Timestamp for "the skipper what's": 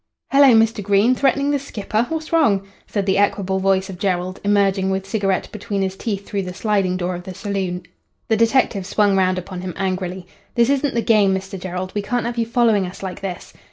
1.51-2.33